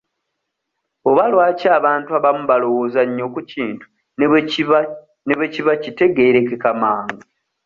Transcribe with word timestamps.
Oba 1.09 1.23
lwaki 1.31 1.67
abantu 1.77 2.09
abamu 2.17 2.43
balowooza 2.51 3.01
nnyo 3.05 3.25
ku 3.33 3.39
kintu 3.51 3.85
ne 5.27 5.33
bwe 5.37 5.47
kiba 5.53 5.73
kitegeerekeka 5.83 6.69
mangu? 6.81 7.21